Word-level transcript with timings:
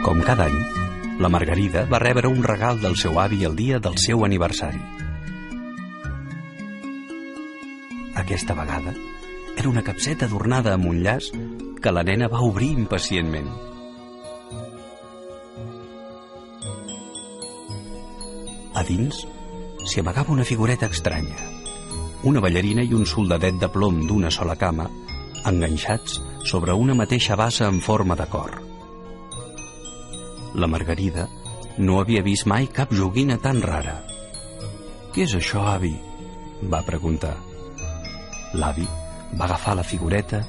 Com 0.00 0.22
cada 0.24 0.46
any, 0.48 0.60
la 1.20 1.28
Margarida 1.28 1.82
va 1.84 1.98
rebre 2.00 2.28
un 2.32 2.40
regal 2.42 2.78
del 2.80 2.94
seu 2.96 3.18
avi 3.20 3.44
el 3.44 3.56
dia 3.56 3.78
del 3.84 3.98
seu 4.00 4.22
aniversari. 4.24 4.80
Aquesta 8.22 8.56
vegada 8.56 8.94
era 9.58 9.68
una 9.68 9.82
capseta 9.84 10.24
adornada 10.24 10.72
amb 10.72 10.88
un 10.88 11.02
llaç 11.04 11.28
que 11.84 11.92
la 11.92 12.04
nena 12.08 12.30
va 12.32 12.40
obrir 12.46 12.70
impacientment. 12.78 13.50
A 18.72 18.86
dins 18.88 19.20
s'hi 19.84 20.00
amagava 20.00 20.32
una 20.32 20.48
figureta 20.48 20.88
estranya, 20.88 21.44
una 22.24 22.40
ballarina 22.40 22.88
i 22.88 22.96
un 22.96 23.04
soldadet 23.04 23.60
de 23.60 23.68
plom 23.68 24.00
d'una 24.08 24.32
sola 24.32 24.56
cama, 24.56 24.88
enganxats 25.44 26.16
sobre 26.48 26.72
una 26.72 26.96
mateixa 26.96 27.36
bassa 27.36 27.68
en 27.68 27.84
forma 27.84 28.16
de 28.16 28.30
cor. 28.32 28.69
La 30.54 30.66
Margarida 30.66 31.26
no 31.78 32.00
havia 32.00 32.22
vist 32.26 32.46
mai 32.50 32.66
cap 32.66 32.92
joguina 32.92 33.38
tan 33.38 33.60
rara. 33.62 34.00
«Què 35.14 35.26
és 35.26 35.34
això, 35.38 35.66
avi?», 35.74 35.94
va 36.72 36.82
preguntar. 36.86 37.36
L'avi 38.54 38.86
va 39.38 39.46
agafar 39.46 39.76
la 39.78 39.86
figureta 39.86 40.42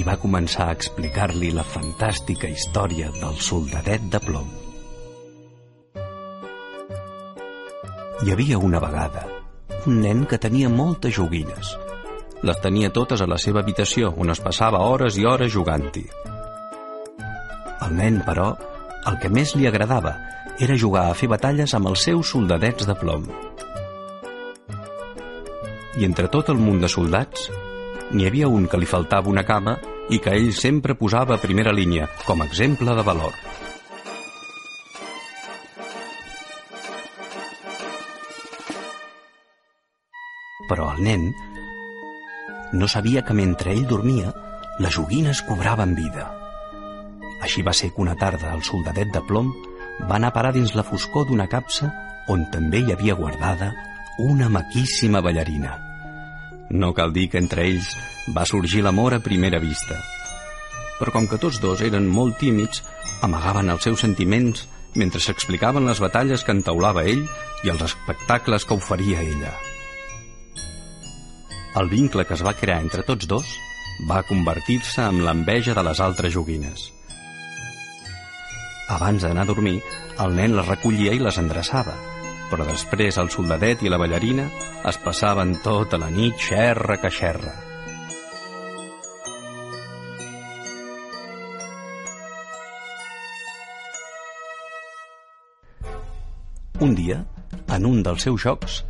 i 0.00 0.04
va 0.06 0.16
començar 0.20 0.70
a 0.70 0.78
explicar-li 0.78 1.52
la 1.52 1.66
fantàstica 1.68 2.48
història 2.48 3.12
del 3.20 3.36
soldadet 3.36 4.08
de 4.14 4.22
plom. 4.24 4.48
Hi 8.22 8.32
havia 8.32 8.58
una 8.58 8.80
vegada 8.80 9.26
un 9.86 9.98
nen 9.98 10.26
que 10.30 10.38
tenia 10.38 10.68
moltes 10.70 11.16
joguines. 11.16 11.72
Les 12.46 12.58
tenia 12.62 12.90
totes 12.94 13.22
a 13.22 13.26
la 13.26 13.38
seva 13.38 13.62
habitació, 13.62 14.12
on 14.16 14.30
es 14.30 14.40
passava 14.42 14.82
hores 14.86 15.16
i 15.18 15.26
hores 15.26 15.50
jugant-hi. 15.54 16.04
El 17.82 17.96
nen, 17.98 18.20
però, 18.26 18.52
el 19.10 19.18
que 19.18 19.30
més 19.32 19.54
li 19.58 19.66
agradava 19.66 20.12
era 20.62 20.76
jugar 20.78 21.08
a 21.10 21.14
fer 21.18 21.28
batalles 21.32 21.74
amb 21.74 21.90
els 21.90 22.04
seus 22.06 22.30
soldadets 22.34 22.86
de 22.86 22.94
plom. 22.98 23.24
I 25.98 26.06
entre 26.06 26.28
tot 26.32 26.52
el 26.52 26.60
munt 26.60 26.80
de 26.82 26.88
soldats, 26.88 27.48
n'hi 28.12 28.28
havia 28.28 28.48
un 28.48 28.68
que 28.68 28.78
li 28.78 28.88
faltava 28.88 29.32
una 29.32 29.44
cama 29.48 29.76
i 30.12 30.20
que 30.22 30.34
ell 30.36 30.52
sempre 30.56 30.96
posava 30.98 31.36
a 31.36 31.42
primera 31.42 31.72
línia, 31.72 32.08
com 32.26 32.42
a 32.42 32.46
exemple 32.46 32.94
de 32.94 33.04
valor. 33.06 33.34
Però 40.68 40.92
el 40.94 41.02
nen 41.04 41.26
no 42.72 42.88
sabia 42.88 43.24
que 43.26 43.34
mentre 43.36 43.74
ell 43.74 43.84
dormia, 43.88 44.32
les 44.80 44.94
joguines 44.94 45.42
cobraven 45.44 45.92
vida. 45.98 46.30
Així 47.42 47.62
va 47.66 47.74
ser 47.74 47.90
que 47.92 48.02
una 48.04 48.16
tarda 48.18 48.52
el 48.54 48.62
soldadet 48.66 49.10
de 49.14 49.22
plom 49.28 49.50
va 50.08 50.16
anar 50.16 50.30
a 50.30 50.36
parar 50.36 50.52
dins 50.54 50.74
la 50.78 50.86
foscor 50.86 51.26
d'una 51.28 51.48
capsa 51.50 51.90
on 52.32 52.44
també 52.54 52.82
hi 52.82 52.92
havia 52.94 53.18
guardada 53.18 53.72
una 54.18 54.48
maquíssima 54.48 55.20
ballarina. 55.20 55.74
No 56.70 56.92
cal 56.94 57.12
dir 57.12 57.28
que 57.32 57.40
entre 57.42 57.66
ells 57.68 57.88
va 58.36 58.46
sorgir 58.48 58.84
l'amor 58.86 59.16
a 59.16 59.22
primera 59.24 59.58
vista. 59.60 59.98
Però 61.00 61.12
com 61.12 61.26
que 61.26 61.40
tots 61.42 61.58
dos 61.60 61.82
eren 61.82 62.06
molt 62.06 62.38
tímids, 62.38 62.84
amagaven 63.26 63.72
els 63.74 63.82
seus 63.88 64.04
sentiments 64.06 64.68
mentre 64.94 65.20
s'explicaven 65.24 65.88
les 65.88 66.00
batalles 66.04 66.44
que 66.44 66.54
entaulava 66.54 67.04
ell 67.08 67.26
i 67.64 67.72
els 67.72 67.82
espectacles 67.88 68.64
que 68.68 68.78
oferia 68.78 69.20
ella. 69.24 69.52
El 71.80 71.88
vincle 71.88 72.26
que 72.28 72.36
es 72.36 72.44
va 72.44 72.54
crear 72.54 72.82
entre 72.84 73.02
tots 73.08 73.26
dos 73.26 73.54
va 74.08 74.24
convertir-se 74.28 75.04
en 75.08 75.22
l'enveja 75.26 75.74
de 75.74 75.84
les 75.86 76.00
altres 76.04 76.34
joguines. 76.34 76.90
Abans 78.92 79.24
d'anar 79.24 79.46
a 79.46 79.48
dormir, 79.48 79.78
el 80.20 80.34
nen 80.36 80.52
les 80.58 80.68
recollia 80.68 81.14
i 81.16 81.20
les 81.22 81.38
endreçava, 81.40 81.94
però 82.50 82.66
després 82.68 83.16
el 83.22 83.30
soldadet 83.32 83.80
i 83.86 83.92
la 83.92 83.98
ballarina 84.00 84.44
es 84.90 84.98
passaven 85.00 85.54
tota 85.64 86.00
la 86.02 86.10
nit 86.12 86.36
xerra 86.36 86.98
que 87.00 87.08
xerra. 87.08 87.54
Un 96.82 96.96
dia, 96.98 97.22
en 97.72 97.84
un 97.88 98.00
dels 98.04 98.24
seus 98.26 98.44
jocs, 98.44 98.80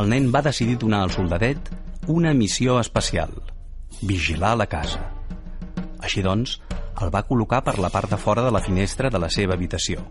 el 0.00 0.08
nen 0.08 0.30
va 0.32 0.44
decidir 0.46 0.78
donar 0.80 1.02
al 1.04 1.12
soldadet 1.12 1.68
una 2.08 2.32
missió 2.32 2.78
especial, 2.80 3.34
vigilar 4.00 4.54
la 4.56 4.68
casa. 4.70 5.02
Així 6.00 6.22
doncs, 6.24 6.60
el 7.00 7.10
va 7.14 7.24
col·locar 7.26 7.62
per 7.64 7.78
la 7.80 7.90
part 7.90 8.10
de 8.10 8.18
fora 8.20 8.44
de 8.44 8.52
la 8.52 8.60
finestra 8.60 9.10
de 9.10 9.18
la 9.22 9.30
seva 9.32 9.54
habitació. 9.54 10.04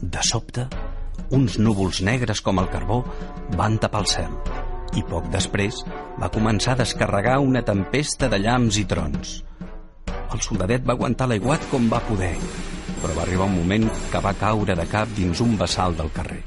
De 0.00 0.22
sobte, 0.22 0.66
uns 1.34 1.58
núvols 1.58 2.00
negres 2.06 2.40
com 2.44 2.60
el 2.62 2.70
carbó 2.72 3.02
van 3.58 3.78
tapar 3.82 4.04
el 4.04 4.10
cel 4.10 4.36
i 4.94 5.02
poc 5.08 5.26
després 5.32 5.80
va 6.20 6.30
començar 6.30 6.74
a 6.74 6.80
descarregar 6.82 7.40
una 7.42 7.64
tempesta 7.66 8.28
de 8.30 8.38
llamps 8.38 8.78
i 8.78 8.84
trons. 8.90 9.34
El 10.34 10.42
soldadet 10.42 10.84
va 10.86 10.94
aguantar 10.94 11.28
l'aiguat 11.30 11.66
com 11.70 11.88
va 11.90 12.02
poder, 12.06 12.34
però 13.00 13.16
va 13.16 13.24
arribar 13.24 13.48
un 13.50 13.56
moment 13.58 13.88
que 14.12 14.22
va 14.22 14.34
caure 14.38 14.76
de 14.78 14.86
cap 14.90 15.10
dins 15.16 15.42
un 15.42 15.56
vessal 15.58 15.96
del 15.98 16.12
carrer. 16.14 16.42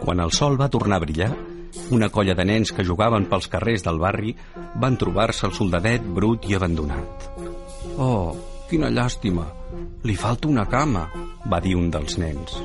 Quan 0.00 0.22
el 0.24 0.32
sol 0.32 0.58
va 0.58 0.70
tornar 0.72 0.98
a 0.98 1.04
brillar, 1.04 1.30
una 1.90 2.08
colla 2.08 2.34
de 2.38 2.44
nens 2.46 2.72
que 2.74 2.84
jugaven 2.86 3.26
pels 3.30 3.48
carrers 3.52 3.84
del 3.86 3.98
barri 3.98 4.34
van 4.82 4.98
trobar-se 5.00 5.46
el 5.48 5.54
soldadet 5.56 6.04
brut 6.18 6.46
i 6.50 6.56
abandonat. 6.56 7.26
Oh, 7.98 8.36
quina 8.70 8.90
llàstima! 8.90 9.46
Li 10.06 10.14
falta 10.16 10.48
una 10.48 10.64
cama, 10.70 11.04
va 11.50 11.60
dir 11.60 11.74
un 11.76 11.90
dels 11.92 12.16
nens. 12.18 12.56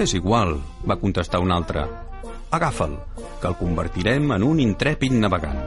És 0.00 0.14
igual, 0.14 0.54
va 0.86 0.98
contestar 1.00 1.40
un 1.42 1.52
altre. 1.52 1.82
Agafa'l, 2.56 2.94
que 3.40 3.48
el 3.50 3.56
convertirem 3.58 4.30
en 4.36 4.44
un 4.46 4.60
intrèpid 4.62 5.16
navegant. 5.16 5.60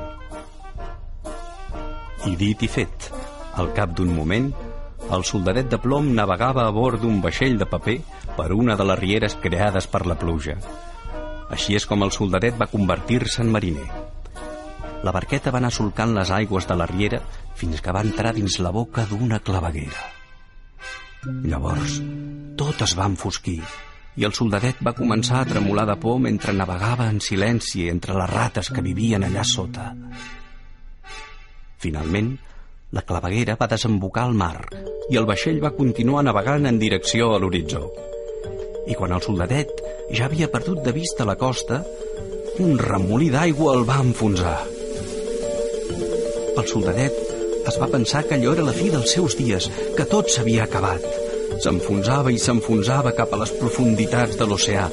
I 2.29 2.37
dit 2.39 2.63
i 2.63 2.69
fet, 2.71 3.09
al 3.59 3.73
cap 3.75 3.91
d'un 3.97 4.13
moment, 4.15 4.47
el 5.13 5.25
soldadet 5.27 5.67
de 5.69 5.77
plom 5.81 6.13
navegava 6.15 6.63
a 6.65 6.71
bord 6.73 7.01
d'un 7.03 7.19
vaixell 7.21 7.59
de 7.59 7.67
paper 7.69 7.99
per 8.37 8.49
una 8.55 8.77
de 8.79 8.87
les 8.87 8.99
rieres 8.99 9.35
creades 9.41 9.89
per 9.91 10.05
la 10.07 10.15
pluja. 10.17 10.55
Així 11.53 11.77
és 11.77 11.85
com 11.85 12.01
el 12.01 12.11
soldadet 12.15 12.57
va 12.57 12.69
convertir-se 12.71 13.43
en 13.43 13.51
mariner. 13.53 13.85
La 15.05 15.11
barqueta 15.13 15.51
va 15.53 15.59
anar 15.61 15.73
solcant 15.75 16.15
les 16.15 16.31
aigües 16.31 16.65
de 16.65 16.77
la 16.79 16.87
riera 16.89 17.19
fins 17.59 17.83
que 17.83 17.93
va 17.93 18.01
entrar 18.07 18.33
dins 18.33 18.57
la 18.63 18.71
boca 18.73 19.05
d'una 19.09 19.39
claveguera. 19.43 20.05
Llavors, 21.45 21.99
tot 22.59 22.81
es 22.87 22.95
va 22.97 23.09
enfosquir 23.11 23.59
i 24.15 24.25
el 24.27 24.33
soldadet 24.37 24.81
va 24.85 24.95
començar 24.97 25.41
a 25.41 25.49
tremolar 25.49 25.85
de 25.89 25.95
por 26.01 26.19
mentre 26.21 26.53
navegava 26.53 27.07
en 27.09 27.19
silenci 27.23 27.87
entre 27.89 28.17
les 28.17 28.29
rates 28.29 28.69
que 28.73 28.85
vivien 28.85 29.25
allà 29.25 29.45
sota. 29.47 29.91
Finalment, 31.83 32.33
la 32.93 33.05
claveguera 33.05 33.57
va 33.59 33.69
desembocar 33.71 34.27
al 34.27 34.37
mar 34.37 34.67
i 35.11 35.17
el 35.19 35.29
vaixell 35.29 35.61
va 35.63 35.73
continuar 35.77 36.23
navegant 36.25 36.69
en 36.69 36.77
direcció 36.79 37.33
a 37.33 37.39
l'horitzó. 37.41 37.87
I 38.87 38.95
quan 38.99 39.15
el 39.15 39.23
soldadet 39.25 39.82
ja 40.11 40.25
havia 40.25 40.49
perdut 40.51 40.83
de 40.83 40.93
vista 40.95 41.25
la 41.25 41.37
costa, 41.39 41.83
un 42.59 42.77
remolí 42.79 43.29
d'aigua 43.33 43.75
el 43.77 43.85
va 43.87 43.99
enfonsar. 44.03 44.57
El 46.53 46.65
soldadet 46.69 47.17
es 47.69 47.79
va 47.81 47.91
pensar 47.91 48.23
que 48.27 48.37
allò 48.37 48.53
era 48.57 48.67
la 48.67 48.75
fi 48.75 48.89
dels 48.93 49.15
seus 49.15 49.37
dies, 49.39 49.69
que 49.97 50.07
tot 50.09 50.29
s'havia 50.29 50.67
acabat. 50.67 51.05
S'enfonsava 51.63 52.33
i 52.33 52.41
s'enfonsava 52.41 53.15
cap 53.17 53.33
a 53.33 53.43
les 53.43 53.53
profunditats 53.59 54.37
de 54.39 54.49
l'oceà, 54.49 54.89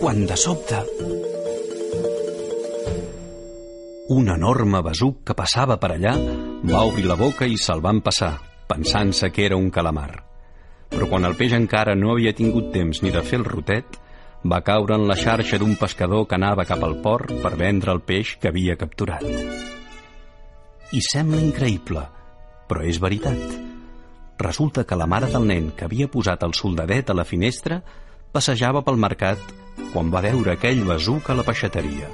quan 0.00 0.24
de 0.26 0.36
sobte 0.36 0.82
un 4.14 4.28
enorme 4.28 4.82
besuc 4.84 5.22
que 5.24 5.34
passava 5.36 5.78
per 5.80 5.94
allà 5.94 6.12
va 6.68 6.84
obrir 6.84 7.06
la 7.08 7.16
boca 7.16 7.48
i 7.48 7.56
se'l 7.56 7.80
van 7.80 8.02
passar, 8.04 8.34
pensant-se 8.68 9.32
que 9.32 9.46
era 9.48 9.56
un 9.56 9.70
calamar. 9.72 10.33
Però 10.94 11.10
quan 11.10 11.26
el 11.26 11.36
peix 11.38 11.54
encara 11.56 11.96
no 11.98 12.14
havia 12.14 12.34
tingut 12.38 12.70
temps 12.74 13.02
ni 13.02 13.12
de 13.14 13.22
fer 13.26 13.40
el 13.40 13.46
rotet, 13.48 13.98
va 14.44 14.62
caure 14.64 14.94
en 14.94 15.06
la 15.08 15.16
xarxa 15.16 15.58
d'un 15.58 15.74
pescador 15.80 16.26
que 16.28 16.36
anava 16.36 16.66
cap 16.68 16.82
al 16.84 16.98
port 17.02 17.32
per 17.42 17.56
vendre 17.60 17.92
el 17.92 18.02
peix 18.04 18.36
que 18.40 18.50
havia 18.52 18.76
capturat. 18.80 19.24
I 20.94 21.00
sembla 21.02 21.40
increïble, 21.42 22.02
però 22.68 22.84
és 22.84 23.00
veritat. 23.02 23.58
Resulta 24.38 24.84
que 24.84 24.98
la 24.98 25.08
mare 25.10 25.30
del 25.32 25.46
nen 25.48 25.70
que 25.76 25.86
havia 25.88 26.10
posat 26.10 26.42
el 26.46 26.54
soldadet 26.54 27.10
a 27.10 27.16
la 27.16 27.24
finestra 27.24 27.80
passejava 28.34 28.82
pel 28.84 29.00
mercat 29.00 29.40
quan 29.92 30.10
va 30.10 30.22
veure 30.24 30.54
aquell 30.54 30.82
besuc 30.88 31.30
a 31.30 31.38
la 31.38 31.46
peixateria. 31.46 32.10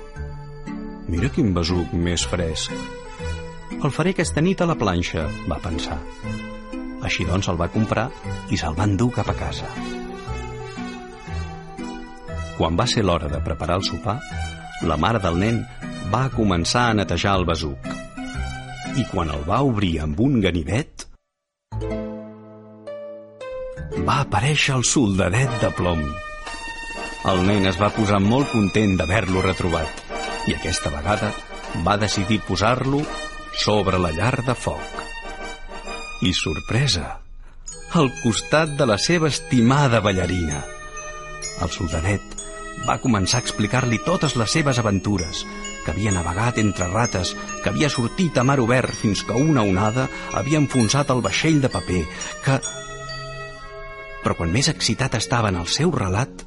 Mira 1.11 1.33
quin 1.35 1.51
besuc 1.57 1.97
més 1.97 2.27
fresc. 2.29 2.77
El 3.81 3.91
faré 3.97 4.15
aquesta 4.15 4.45
nit 4.45 4.61
a 4.61 4.69
la 4.69 4.79
planxa, 4.79 5.27
va 5.49 5.59
pensar. 5.65 5.99
Així 7.07 7.25
doncs 7.29 7.49
el 7.53 7.59
va 7.61 7.71
comprar 7.73 8.09
i 8.51 8.59
se'l 8.61 8.77
va 8.79 8.87
endur 8.89 9.11
cap 9.17 9.31
a 9.33 9.37
casa. 9.39 9.69
Quan 12.59 12.77
va 12.77 12.87
ser 12.93 13.05
l'hora 13.07 13.29
de 13.33 13.41
preparar 13.45 13.79
el 13.81 13.87
sopar, 13.89 14.19
la 14.85 14.97
mare 15.01 15.21
del 15.25 15.39
nen 15.41 15.63
va 16.13 16.27
començar 16.35 16.91
a 16.91 16.97
netejar 16.99 17.39
el 17.41 17.47
besuc. 17.49 17.89
I 19.01 19.07
quan 19.13 19.31
el 19.33 19.47
va 19.49 19.63
obrir 19.65 19.95
amb 20.05 20.21
un 20.21 20.41
ganivet, 20.45 21.07
va 24.07 24.21
aparèixer 24.25 24.77
el 24.77 24.85
soldadet 24.85 25.57
de 25.63 25.73
plom. 25.79 26.05
El 27.33 27.43
nen 27.49 27.69
es 27.71 27.81
va 27.81 27.93
posar 27.97 28.21
molt 28.25 28.53
content 28.53 28.97
d'haver-lo 29.01 29.45
retrobat 29.45 30.07
i 30.49 30.57
aquesta 30.57 30.93
vegada 30.95 31.33
va 31.87 31.99
decidir 32.01 32.41
posar-lo 32.47 33.05
sobre 33.65 34.01
la 34.01 34.13
llar 34.17 34.35
de 34.47 34.57
foc. 34.57 35.00
I 36.21 36.35
sorpresa, 36.37 37.23
al 37.97 38.11
costat 38.21 38.75
de 38.77 38.85
la 38.85 38.99
seva 39.01 39.31
estimada 39.33 40.03
ballarina. 40.05 40.59
El 41.65 41.71
soldadet 41.73 42.35
va 42.85 42.99
començar 43.01 43.39
a 43.41 43.45
explicar-li 43.47 44.03
totes 44.05 44.37
les 44.37 44.53
seves 44.53 44.81
aventures, 44.83 45.47
que 45.81 45.95
havia 45.95 46.13
navegat 46.13 46.61
entre 46.61 46.91
rates, 46.93 47.33
que 47.63 47.73
havia 47.73 47.89
sortit 47.89 48.37
a 48.37 48.45
mar 48.45 48.59
obert 48.61 48.93
fins 49.01 49.25
que 49.25 49.33
una 49.33 49.65
onada 49.65 50.11
havia 50.37 50.61
enfonsat 50.61 51.09
el 51.17 51.25
vaixell 51.25 51.65
de 51.65 51.73
paper, 51.73 52.05
que... 52.45 52.61
Però 54.21 54.37
quan 54.37 54.53
més 54.53 54.69
excitat 54.69 55.17
estava 55.17 55.49
en 55.49 55.57
el 55.63 55.73
seu 55.73 55.89
relat, 55.97 56.45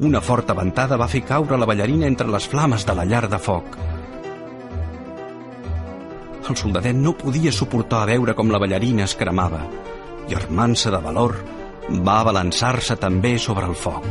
una 0.00 0.24
forta 0.24 0.56
ventada 0.56 0.96
va 0.96 1.12
fer 1.12 1.26
caure 1.28 1.60
la 1.60 1.68
ballarina 1.68 2.08
entre 2.08 2.32
les 2.32 2.48
flames 2.48 2.88
de 2.88 2.96
la 2.96 3.04
llar 3.04 3.26
de 3.28 3.36
foc. 3.36 3.76
El 6.48 6.56
soldadet 6.56 6.96
no 6.96 7.12
podia 7.18 7.52
suportar 7.52 8.06
veure 8.08 8.34
com 8.34 8.50
la 8.50 8.60
ballarina 8.62 9.04
es 9.04 9.14
cremava 9.18 9.60
i, 10.28 10.34
armant-se 10.34 10.92
de 10.92 11.00
valor, 11.04 11.36
va 12.06 12.20
balançar-se 12.26 12.96
també 12.96 13.36
sobre 13.38 13.66
el 13.66 13.74
foc. 13.74 14.06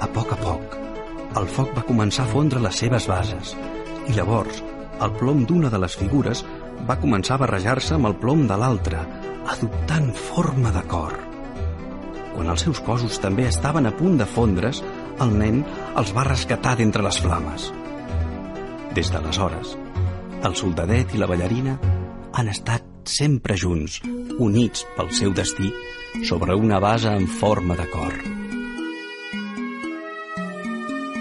A 0.00 0.08
poc 0.14 0.32
a 0.34 0.38
poc, 0.40 0.78
el 1.40 1.48
foc 1.50 1.74
va 1.76 1.86
començar 1.86 2.24
a 2.24 2.32
fondre 2.32 2.62
les 2.62 2.78
seves 2.84 3.08
bases 3.10 3.54
i 4.08 4.16
llavors 4.16 4.62
el 5.02 5.12
plom 5.18 5.44
d'una 5.48 5.70
de 5.72 5.80
les 5.82 5.96
figures 5.98 6.44
va 6.88 6.98
començar 7.02 7.36
a 7.36 7.42
barrejar-se 7.44 7.96
amb 7.96 8.08
el 8.10 8.16
plom 8.20 8.44
de 8.50 8.58
l'altra, 8.60 9.04
adoptant 9.54 10.10
forma 10.14 10.70
de 10.74 10.82
cor. 10.90 11.16
Quan 12.34 12.50
els 12.50 12.64
seus 12.66 12.80
cossos 12.82 13.18
també 13.22 13.46
estaven 13.48 13.86
a 13.86 13.94
punt 13.94 14.18
de 14.20 14.26
fondre's, 14.26 14.82
el 15.22 15.34
nen 15.38 15.62
els 15.98 16.12
va 16.14 16.26
rescatar 16.26 16.76
d'entre 16.78 17.02
les 17.06 17.20
flames. 17.22 17.70
Des 18.94 19.10
d'aleshores, 19.10 19.74
el 20.44 20.56
soldadet 20.56 21.14
i 21.14 21.20
la 21.20 21.28
ballarina 21.30 21.78
han 22.34 22.48
estat 22.52 22.84
sempre 23.08 23.56
junts, 23.60 24.00
units 24.38 24.84
pel 24.96 25.10
seu 25.14 25.32
destí, 25.36 25.70
sobre 26.24 26.54
una 26.54 26.78
base 26.80 27.10
en 27.12 27.26
forma 27.28 27.76
de 27.76 27.86
cor. 27.90 28.14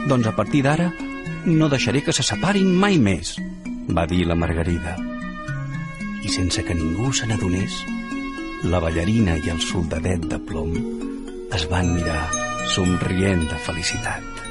Doncs 0.08 0.28
a 0.28 0.36
partir 0.36 0.64
d'ara 0.66 0.92
no 1.46 1.70
deixaré 1.70 2.04
que 2.04 2.16
se 2.16 2.24
separin 2.24 2.70
mai 2.80 3.00
més, 3.00 3.36
va 3.90 4.06
dir 4.08 4.25
la 4.28 4.36
Margarida. 4.36 4.96
I 6.24 6.31
sense 6.31 6.64
que 6.64 6.75
ningú 6.75 7.12
se 7.14 7.28
n'adonés, 7.28 7.81
la 8.64 8.80
ballarina 8.84 9.38
i 9.40 9.52
el 9.52 9.60
soldadet 9.60 10.28
de 10.31 10.40
plom 10.40 10.75
es 11.54 11.68
van 11.72 11.94
mirar 11.96 12.24
somrient 12.75 13.44
de 13.50 13.60
felicitat. 13.68 14.43